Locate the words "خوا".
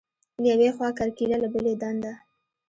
0.75-0.89